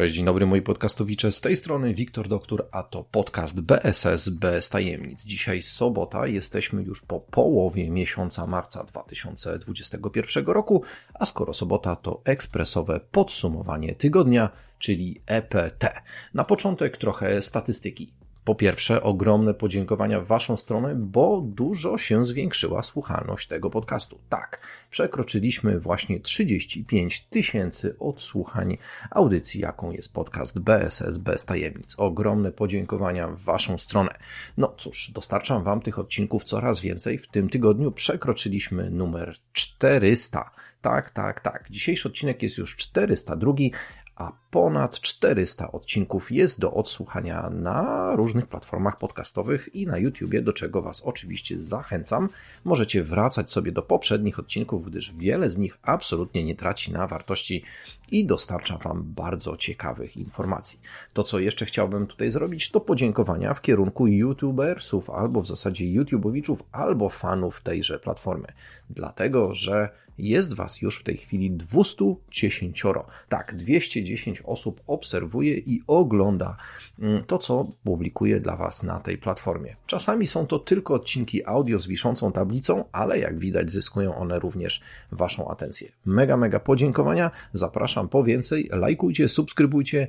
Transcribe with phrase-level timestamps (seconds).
[0.00, 4.68] Cześć, dzień dobry moi podcastowicze, z tej strony Wiktor Doktor, a to podcast BSS bez
[4.68, 5.22] tajemnic.
[5.22, 10.82] Dzisiaj sobota, jesteśmy już po połowie miesiąca marca 2021 roku,
[11.14, 16.02] a skoro sobota to ekspresowe podsumowanie tygodnia, czyli EPT.
[16.34, 18.19] Na początek trochę statystyki.
[18.44, 24.18] Po pierwsze, ogromne podziękowania w Waszą stronę, bo dużo się zwiększyła słuchalność tego podcastu.
[24.28, 28.78] Tak, przekroczyliśmy właśnie 35 tysięcy odsłuchań
[29.10, 31.94] audycji, jaką jest podcast BSS bez tajemnic.
[31.96, 34.18] Ogromne podziękowania w Waszą stronę.
[34.56, 37.18] No cóż, dostarczam Wam tych odcinków coraz więcej.
[37.18, 40.50] W tym tygodniu przekroczyliśmy numer 400.
[40.80, 41.66] Tak, tak, tak.
[41.70, 43.52] Dzisiejszy odcinek jest już 402,
[44.20, 50.52] a ponad 400 odcinków jest do odsłuchania na różnych platformach podcastowych i na YouTubie, do
[50.52, 52.28] czego Was oczywiście zachęcam.
[52.64, 57.64] Możecie wracać sobie do poprzednich odcinków, gdyż wiele z nich absolutnie nie traci na wartości
[58.10, 60.80] i dostarcza Wam bardzo ciekawych informacji.
[61.12, 66.62] To, co jeszcze chciałbym tutaj zrobić, to podziękowania w kierunku YouTubersów, albo w zasadzie YouTubowiczów,
[66.72, 68.48] albo fanów tejże platformy.
[68.90, 69.88] Dlatego, że
[70.28, 72.82] jest Was już w tej chwili 210.
[73.28, 76.56] Tak, 210 osób obserwuje i ogląda
[76.98, 79.76] mm, to, co publikuję dla Was na tej platformie.
[79.86, 84.80] Czasami są to tylko odcinki audio z wiszącą tablicą, ale jak widać zyskują one również
[85.12, 85.92] Waszą atencję.
[86.04, 87.30] Mega, mega podziękowania.
[87.52, 88.68] Zapraszam po więcej.
[88.72, 90.08] Lajkujcie, subskrybujcie.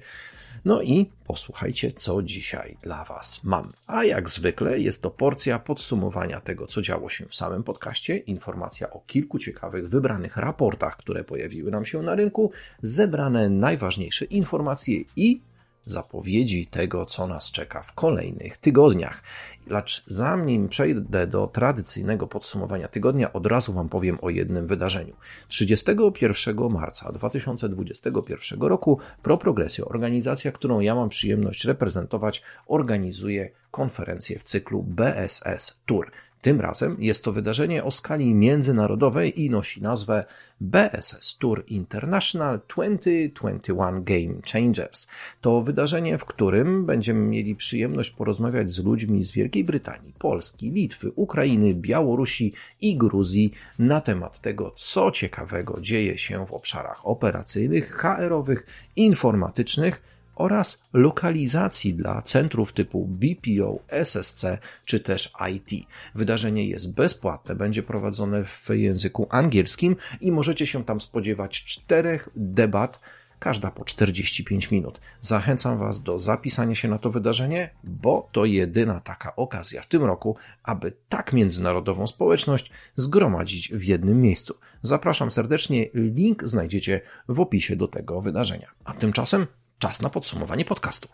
[0.66, 3.74] No i posłuchajcie, co dzisiaj dla Was mam.
[3.88, 8.90] A jak zwykle jest to porcja podsumowania tego, co działo się w samym podcaście, informacja
[8.90, 12.52] o kilku ciekawych, wybranych raportach, które pojawiły nam się na rynku,
[12.82, 15.42] zebrane najważniejsze informacje i
[15.86, 19.24] zapowiedzi tego, co nas czeka w kolejnych tygodniach.
[19.68, 25.16] Lecz zanim przejdę do tradycyjnego podsumowania tygodnia, od razu Wam powiem o jednym wydarzeniu.
[25.48, 34.84] 31 marca 2021 roku ProProgresio, organizacja, którą ja mam przyjemność reprezentować, organizuje konferencję w cyklu
[34.84, 36.12] BSS Tour.
[36.42, 40.26] Tym razem jest to wydarzenie o skali międzynarodowej i nosi nazwę
[40.62, 45.08] BSS Tour International 2021 Game Changers.
[45.42, 51.12] To wydarzenie, w którym będziemy mieli przyjemność porozmawiać z ludźmi z Wielkiej Brytanii, Polski, Litwy,
[51.16, 58.66] Ukrainy, Białorusi i Gruzji na temat tego, co ciekawego dzieje się w obszarach operacyjnych, HR-owych,
[58.96, 60.02] informatycznych,
[60.36, 64.46] oraz lokalizacji dla centrów typu BPO, SSC
[64.86, 65.88] czy też IT.
[66.16, 73.00] Wydarzenie jest bezpłatne, będzie prowadzone w języku angielskim i możecie się tam spodziewać czterech debat
[73.42, 75.00] każda po 45 minut.
[75.22, 80.04] Zachęcam Was do zapisania się na to wydarzenie, bo to jedyna taka okazja w tym
[80.04, 84.56] roku, aby tak międzynarodową społeczność zgromadzić w jednym miejscu.
[84.84, 88.68] Zapraszam serdecznie, link znajdziecie w opisie do tego wydarzenia.
[88.86, 89.48] A tymczasem
[89.82, 91.10] Czas na podsumowanie podcastu.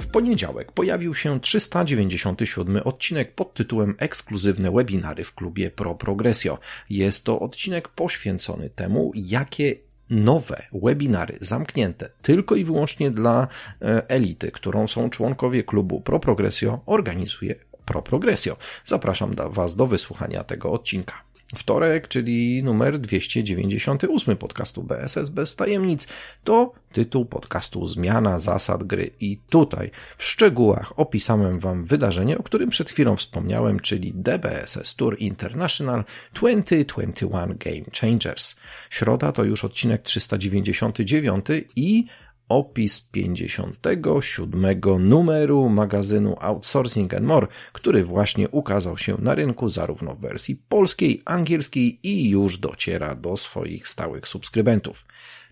[0.00, 6.58] W poniedziałek pojawił się 397 odcinek pod tytułem Ekskluzywne webinary w klubie Pro Progresio.
[6.90, 9.76] Jest to odcinek poświęcony temu, jakie
[10.10, 13.48] nowe webinary zamknięte tylko i wyłącznie dla
[13.82, 18.56] e, elity, którą są członkowie klubu Pro Progresio, organizuje Pro Progresio.
[18.84, 21.29] Zapraszam Was do wysłuchania tego odcinka.
[21.56, 26.08] Wtorek, czyli numer 298 podcastu BSS bez tajemnic,
[26.44, 29.10] to tytuł podcastu Zmiana zasad gry.
[29.20, 35.16] I tutaj w szczegółach opisałem Wam wydarzenie, o którym przed chwilą wspomniałem, czyli DBSS Tour
[35.18, 38.56] International 2021 Game Changers.
[38.90, 41.46] Środa to już odcinek 399
[41.76, 42.06] i
[42.50, 50.20] opis 57 numeru magazynu Outsourcing and More, który właśnie ukazał się na rynku zarówno w
[50.20, 55.06] wersji polskiej, angielskiej i już dociera do swoich stałych subskrybentów.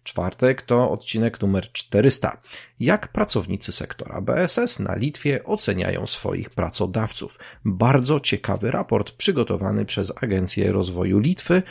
[0.05, 2.41] Czwartek to odcinek numer 400.
[2.81, 7.39] Jak pracownicy sektora BSS na Litwie oceniają swoich pracodawców?
[7.65, 11.62] Bardzo ciekawy raport przygotowany przez Agencję Rozwoju Litwy,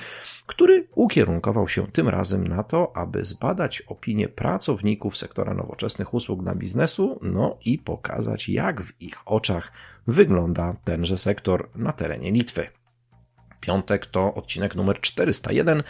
[0.45, 6.56] który ukierunkował się tym razem na to, aby zbadać opinię pracowników sektora nowoczesnych usług dla
[6.56, 9.71] biznesu, no i pokazać, jak w ich oczach
[10.07, 12.68] wygląda tenże sektor na terenie Litwy.
[13.59, 15.83] Piątek to odcinek numer 401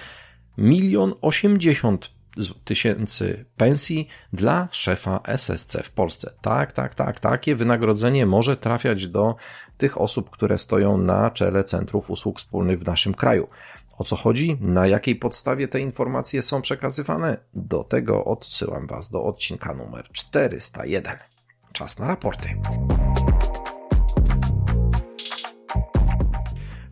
[0.57, 2.16] milion osiemdziesiąt
[2.63, 6.33] tysięcy pensji dla szefa SSC w Polsce.
[6.41, 9.35] Tak, tak, tak, takie wynagrodzenie może trafiać do
[9.77, 13.47] tych osób, które stoją na czele centrów usług wspólnych w naszym kraju.
[13.97, 14.57] O co chodzi?
[14.61, 17.37] Na jakiej podstawie te informacje są przekazywane?
[17.53, 21.17] Do tego odsyłam Was do odcinka numer 401.
[21.73, 22.49] Czas na raporty.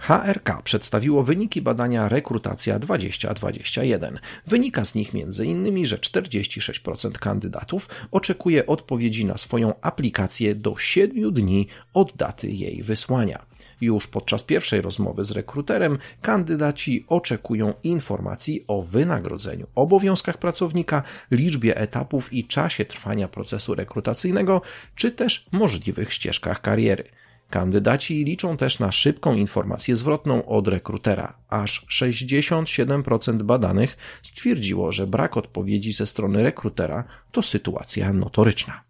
[0.07, 4.19] HRK przedstawiło wyniki badania Rekrutacja 2021.
[4.47, 11.67] Wynika z nich m.in., że 46% kandydatów oczekuje odpowiedzi na swoją aplikację do 7 dni
[11.93, 13.45] od daty jej wysłania.
[13.81, 22.33] Już podczas pierwszej rozmowy z rekruterem kandydaci oczekują informacji o wynagrodzeniu, obowiązkach pracownika, liczbie etapów
[22.33, 24.61] i czasie trwania procesu rekrutacyjnego,
[24.95, 27.03] czy też możliwych ścieżkach kariery.
[27.49, 31.37] Kandydaci liczą też na szybką informację zwrotną od rekrutera.
[31.49, 38.83] Aż 67% badanych stwierdziło, że brak odpowiedzi ze strony rekrutera to sytuacja notoryczna.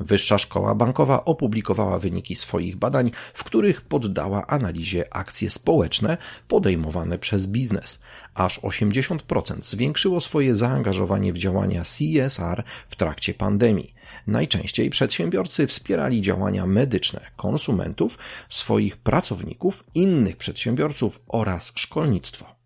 [0.00, 6.16] Wyższa Szkoła Bankowa opublikowała wyniki swoich badań, w których poddała analizie akcje społeczne
[6.48, 8.02] podejmowane przez biznes.
[8.34, 13.94] Aż 80% zwiększyło swoje zaangażowanie w działania CSR w trakcie pandemii.
[14.26, 18.18] Najczęściej przedsiębiorcy wspierali działania medyczne konsumentów,
[18.48, 22.57] swoich pracowników, innych przedsiębiorców oraz szkolnictwo.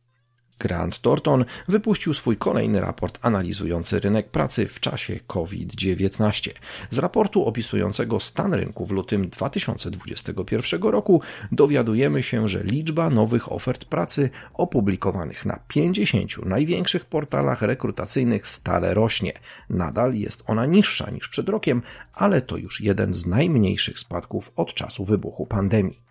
[0.63, 6.51] Grant Thornton wypuścił swój kolejny raport analizujący rynek pracy w czasie COVID-19.
[6.91, 11.23] Z raportu opisującego stan rynku w lutym 2021 roku
[11.53, 19.33] dowiadujemy się, że liczba nowych ofert pracy opublikowanych na 50 największych portalach rekrutacyjnych stale rośnie.
[19.71, 21.83] Nadal jest ona niższa niż przed rokiem,
[22.15, 26.02] ale to już jeden z najmniejszych spadków od czasu wybuchu pandemii.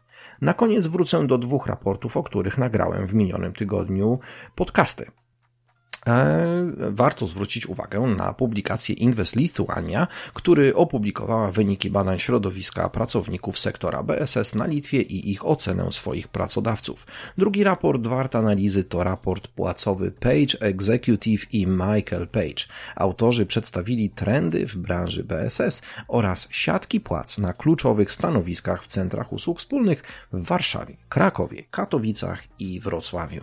[0.42, 4.20] Na koniec wrócę do dwóch raportów, o których nagrałem w minionym tygodniu
[4.56, 5.12] podcasty.
[6.08, 14.04] E, warto zwrócić uwagę na publikację Invest Lithuania, który opublikowała wyniki badań środowiska pracowników sektora
[14.04, 17.08] BSS na Litwie i ich ocenę swoich pracodawców.
[17.38, 22.66] Drugi raport wart analizy to raport płacowy Page Executive i Michael Page.
[22.96, 29.60] Autorzy przedstawili trendy w branży BSS oraz siatki płac na kluczowych stanowiskach w centrach usług
[29.60, 33.42] wspólnych w Warszawie, Krakowie, Katowicach i Wrocławiu.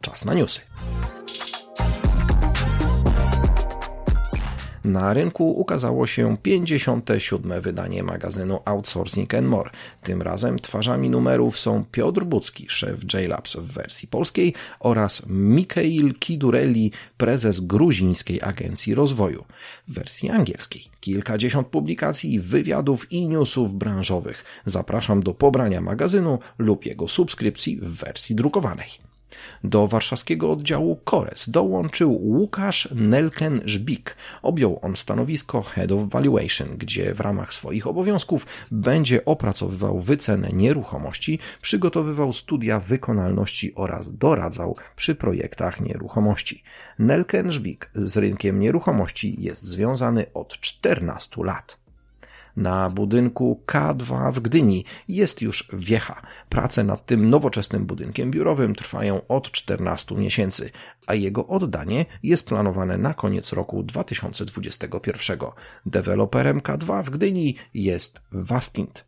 [0.00, 0.60] Czas na newsy.
[4.86, 7.60] Na rynku ukazało się 57.
[7.60, 9.70] wydanie magazynu Outsourcing More.
[10.02, 16.92] Tym razem twarzami numerów są Piotr Bucki, szef JLabs w wersji polskiej oraz Mikhail Kidurelli,
[17.16, 19.44] prezes gruzińskiej agencji rozwoju
[19.88, 20.88] w wersji angielskiej.
[21.00, 24.44] Kilkadziesiąt publikacji, wywiadów i newsów branżowych.
[24.66, 29.15] Zapraszam do pobrania magazynu lub jego subskrypcji w wersji drukowanej.
[29.64, 34.14] Do warszawskiego oddziału Kores dołączył Łukasz Nelken-Żbik.
[34.42, 41.38] Objął on stanowisko Head of Valuation, gdzie w ramach swoich obowiązków będzie opracowywał wycenę nieruchomości,
[41.62, 46.62] przygotowywał studia wykonalności oraz doradzał przy projektach nieruchomości.
[47.00, 51.85] Nelken-Żbik z rynkiem nieruchomości jest związany od 14 lat.
[52.56, 56.22] Na budynku K2 w Gdyni jest już wiecha.
[56.48, 60.70] Prace nad tym nowoczesnym budynkiem biurowym trwają od 14 miesięcy,
[61.06, 65.38] a jego oddanie jest planowane na koniec roku 2021.
[65.86, 69.04] Deweloperem K2 w Gdyni jest Vastint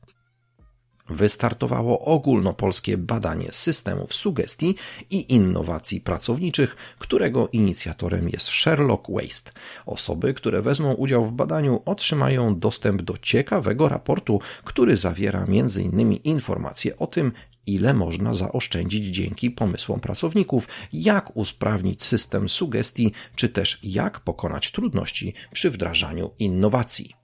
[1.10, 4.74] wystartowało ogólnopolskie badanie systemów sugestii
[5.10, 9.52] i innowacji pracowniczych, którego inicjatorem jest Sherlock Waste.
[9.86, 16.12] Osoby, które wezmą udział w badaniu, otrzymają dostęp do ciekawego raportu, który zawiera m.in.
[16.12, 17.32] informacje o tym,
[17.68, 25.34] ile można zaoszczędzić dzięki pomysłom pracowników, jak usprawnić system sugestii, czy też jak pokonać trudności
[25.52, 27.14] przy wdrażaniu innowacji.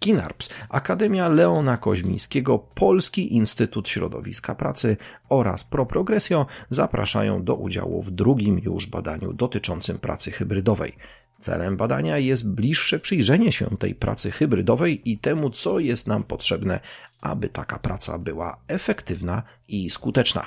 [0.00, 4.96] KINARPS, Akademia Leona Koźmińskiego, Polski Instytut Środowiska Pracy
[5.28, 10.96] oraz ProProgresio zapraszają do udziału w drugim już badaniu dotyczącym pracy hybrydowej.
[11.38, 16.80] Celem badania jest bliższe przyjrzenie się tej pracy hybrydowej i temu, co jest nam potrzebne,
[17.20, 20.46] aby taka praca była efektywna i skuteczna.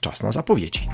[0.00, 0.86] Czas na zapowiedzi.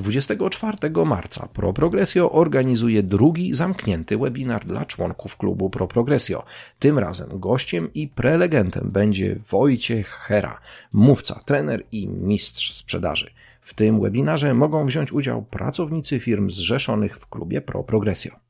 [0.00, 6.44] 24 marca ProProgresio organizuje drugi zamknięty webinar dla członków klubu ProProgresio.
[6.78, 10.60] Tym razem gościem i prelegentem będzie Wojciech Hera,
[10.92, 13.30] mówca, trener i mistrz sprzedaży.
[13.60, 18.49] W tym webinarze mogą wziąć udział pracownicy firm zrzeszonych w klubie ProProgresio.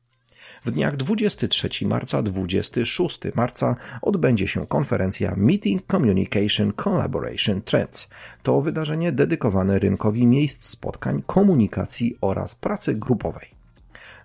[0.64, 8.11] W dniach 23 marca 26 marca odbędzie się konferencja Meeting Communication Collaboration Trends.
[8.43, 13.49] To wydarzenie dedykowane rynkowi miejsc spotkań, komunikacji oraz pracy grupowej.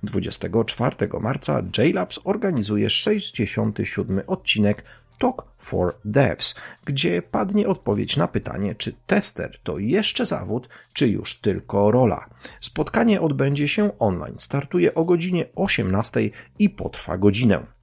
[0.04, 4.84] 24 marca JLabs organizuje 67 odcinek
[5.18, 6.56] Talk for Devs,
[6.86, 12.26] gdzie padnie odpowiedź na pytanie, czy tester to jeszcze zawód, czy już tylko rola.
[12.62, 16.30] Spotkanie odbędzie się online, startuje o godzinie 18
[16.60, 17.76] i potrwa godzinę.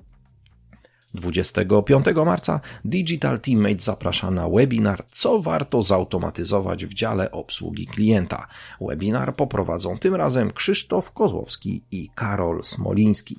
[1.15, 8.47] 25 marca Digital Teammate zaprasza na webinar Co warto zautomatyzować w dziale obsługi klienta.
[8.81, 13.37] Webinar poprowadzą tym razem Krzysztof Kozłowski i Karol Smoliński.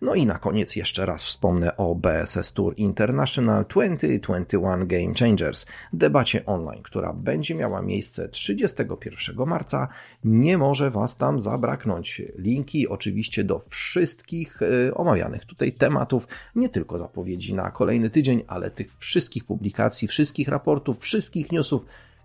[0.00, 6.46] No i na koniec jeszcze raz wspomnę o BSS Tour International 2021 Game Changers, debacie
[6.46, 9.88] online, która będzie miała miejsce 31 marca.
[10.24, 12.22] Nie może Was tam zabraknąć.
[12.38, 18.70] Linki oczywiście do wszystkich y, omawianych tutaj tematów, nie tylko zapowiedzi na kolejny tydzień, ale
[18.70, 21.84] tych wszystkich publikacji, wszystkich raportów, wszystkich newsów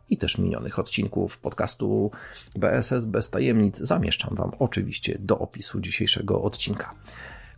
[0.10, 2.12] i też minionych odcinków podcastu
[2.56, 6.94] BSS bez tajemnic zamieszczam Wam oczywiście do opisu dzisiejszego odcinka.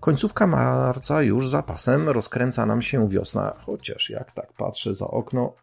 [0.07, 5.53] Końcówka marca już za pasem rozkręca nam się wiosna, chociaż jak tak patrzę za okno,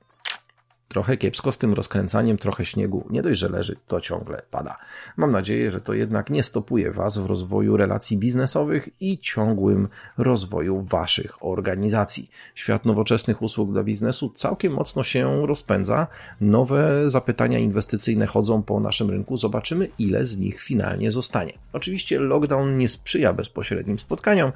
[0.94, 3.06] Trochę kiepsko z tym rozkręcaniem, trochę śniegu.
[3.10, 4.76] Nie dość, że leży, to ciągle pada.
[5.16, 10.82] Mam nadzieję, że to jednak nie stopuje Was w rozwoju relacji biznesowych i ciągłym rozwoju
[10.82, 12.30] Waszych organizacji.
[12.54, 16.06] Świat nowoczesnych usług dla biznesu całkiem mocno się rozpędza.
[16.40, 19.36] Nowe zapytania inwestycyjne chodzą po naszym rynku.
[19.36, 21.52] Zobaczymy, ile z nich finalnie zostanie.
[21.72, 24.52] Oczywiście lockdown nie sprzyja bezpośrednim spotkaniom,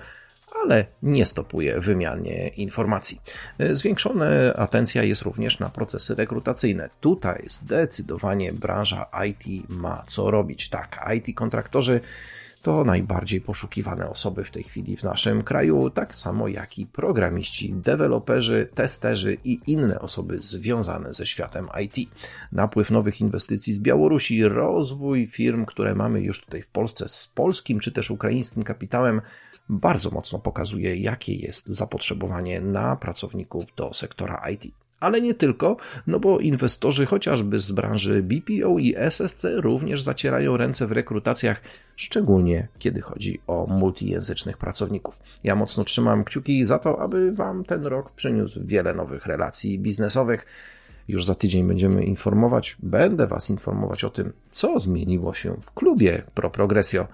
[0.64, 3.21] ale nie stopuje wymianie informacji.
[3.73, 4.26] Zwiększona
[4.57, 6.88] atencja jest również na procesy rekrutacyjne.
[7.00, 10.69] Tutaj zdecydowanie branża IT ma co robić.
[10.69, 12.00] Tak, IT kontraktorzy
[12.62, 17.75] to najbardziej poszukiwane osoby w tej chwili w naszym kraju, tak samo jak i programiści,
[17.75, 22.11] deweloperzy, testerzy i inne osoby związane ze światem IT.
[22.52, 27.81] Napływ nowych inwestycji z Białorusi, rozwój firm, które mamy już tutaj w Polsce z polskim
[27.81, 29.21] czy też ukraińskim kapitałem,
[29.68, 34.72] bardzo mocno pokazuje, jakie jest zapotrzebowanie na pracowników do sektora IT.
[35.00, 40.87] Ale nie tylko, no bo inwestorzy chociażby z branży BPO i SSC również zacierają ręce
[40.87, 41.60] w rekrutacjach,
[41.96, 45.20] szczególnie kiedy chodzi o multijęzycznych pracowników.
[45.44, 50.46] Ja mocno trzymam kciuki za to, aby Wam ten rok przyniósł wiele nowych relacji biznesowych.
[51.08, 56.22] Już za tydzień będziemy informować, będę Was informować o tym, co zmieniło się w klubie
[56.34, 57.06] Pro Progressio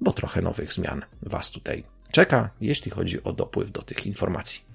[0.00, 4.68] bo trochę nowych zmian Was tutaj czeka, jeśli chodzi o dopływ do tych informacji.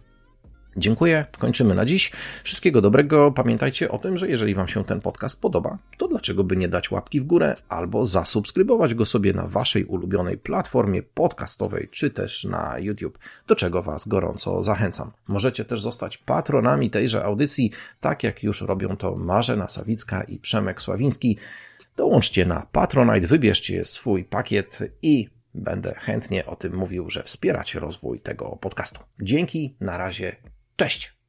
[0.77, 2.11] Dziękuję, kończymy na dziś.
[2.43, 3.31] Wszystkiego dobrego.
[3.31, 6.91] Pamiętajcie o tym, że jeżeli Wam się ten podcast podoba, to dlaczego by nie dać
[6.91, 12.79] łapki w górę albo zasubskrybować go sobie na Waszej ulubionej platformie podcastowej czy też na
[12.79, 15.11] YouTube, do czego Was gorąco zachęcam.
[15.27, 20.81] Możecie też zostać patronami tejże audycji, tak jak już robią to Marzena Sawicka i Przemek
[20.81, 21.37] Sławiński.
[21.95, 28.19] Dołączcie na Patronite, wybierzcie swój pakiet i będę chętnie o tym mówił, że wspieracie rozwój
[28.19, 28.99] tego podcastu.
[29.21, 30.35] Dzięki, na razie,
[30.75, 31.22] cześć!